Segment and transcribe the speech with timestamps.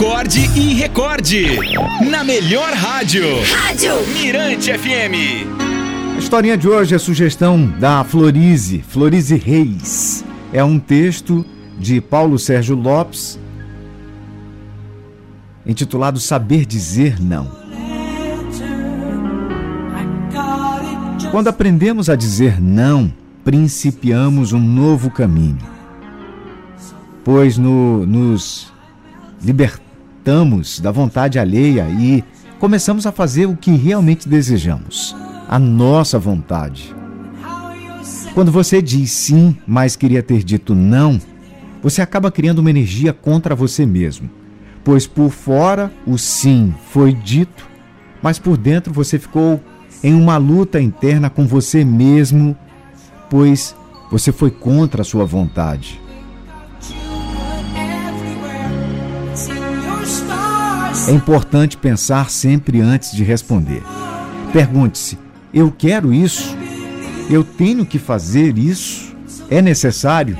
[0.00, 1.58] Acorde e recorde.
[2.08, 3.22] Na melhor rádio.
[3.52, 5.46] Rádio Mirante FM.
[6.16, 10.24] A historinha de hoje é sugestão da Florize, Florize Reis.
[10.54, 11.44] É um texto
[11.78, 13.38] de Paulo Sérgio Lopes,
[15.66, 17.50] intitulado Saber Dizer Não.
[21.30, 23.12] Quando aprendemos a dizer não,
[23.44, 25.58] principiamos um novo caminho,
[27.22, 28.72] pois no, nos
[29.42, 29.89] libertamos
[30.80, 32.22] da vontade alheia e
[32.58, 35.16] começamos a fazer o que realmente desejamos,
[35.48, 36.94] a nossa vontade.
[38.34, 41.20] Quando você diz sim, mas queria ter dito não,
[41.82, 44.30] você acaba criando uma energia contra você mesmo,
[44.84, 47.66] pois por fora o sim foi dito,
[48.22, 49.60] mas por dentro você ficou
[50.02, 52.56] em uma luta interna com você mesmo,
[53.28, 53.74] pois
[54.10, 56.00] você foi contra a sua vontade.
[61.10, 63.82] É importante pensar sempre antes de responder.
[64.52, 65.18] Pergunte-se:
[65.52, 66.56] eu quero isso?
[67.28, 69.12] Eu tenho que fazer isso?
[69.50, 70.38] É necessário?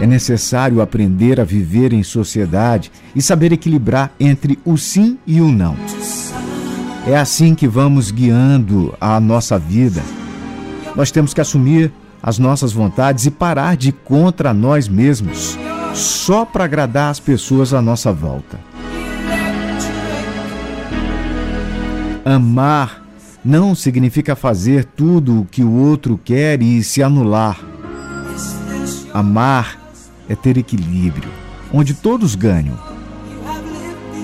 [0.00, 5.52] É necessário aprender a viver em sociedade e saber equilibrar entre o sim e o
[5.52, 5.76] não.
[7.06, 10.02] É assim que vamos guiando a nossa vida.
[10.96, 11.92] Nós temos que assumir
[12.22, 15.58] as nossas vontades e parar de ir contra nós mesmos,
[15.92, 18.69] só para agradar as pessoas à nossa volta.
[22.30, 23.02] Amar
[23.44, 27.58] não significa fazer tudo o que o outro quer e se anular.
[29.12, 29.78] Amar
[30.28, 31.28] é ter equilíbrio,
[31.72, 32.78] onde todos ganham.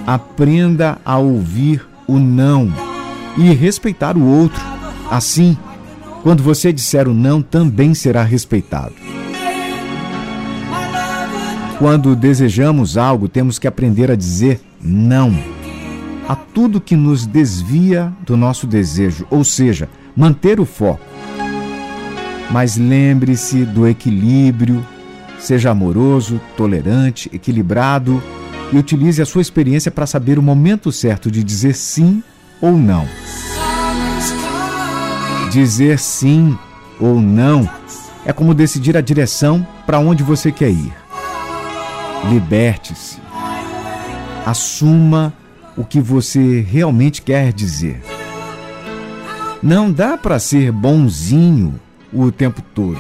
[0.07, 2.73] Aprenda a ouvir o não
[3.37, 4.63] e respeitar o outro.
[5.11, 5.57] Assim,
[6.23, 8.95] quando você disser o não, também será respeitado.
[11.79, 15.56] Quando desejamos algo, temos que aprender a dizer não
[16.29, 21.05] a tudo que nos desvia do nosso desejo, ou seja, manter o foco.
[22.51, 24.85] Mas lembre-se do equilíbrio,
[25.39, 28.23] seja amoroso, tolerante, equilibrado
[28.73, 32.23] e utilize a sua experiência para saber o momento certo de dizer sim
[32.61, 33.07] ou não.
[35.51, 36.59] Dizer sim
[37.01, 37.69] ou não
[38.25, 40.93] é como decidir a direção para onde você quer ir.
[42.29, 43.19] Liberte-se.
[44.45, 45.33] Assuma
[45.77, 48.01] o que você realmente quer dizer.
[49.63, 51.75] Não dá para ser bonzinho
[52.13, 52.99] o tempo todo.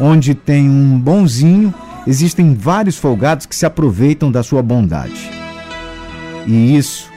[0.00, 1.72] Onde tem um bonzinho,
[2.06, 5.30] existem vários folgados que se aproveitam da sua bondade.
[6.46, 7.10] E isso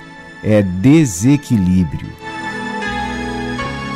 [0.43, 2.09] é desequilíbrio.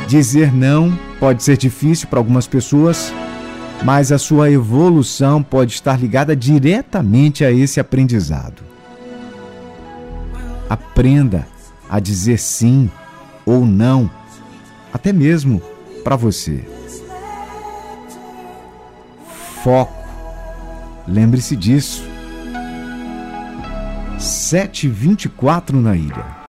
[0.06, 3.12] Dizer não pode ser difícil para algumas pessoas,
[3.84, 8.62] mas a sua evolução pode estar ligada diretamente a esse aprendizado.
[10.68, 11.46] Aprenda
[11.88, 12.90] a dizer sim
[13.44, 14.10] ou não,
[14.92, 15.62] até mesmo
[16.02, 16.64] para você.
[19.62, 20.06] Foco.
[21.06, 22.04] Lembre-se disso.
[24.18, 26.35] 7h24 na ilha.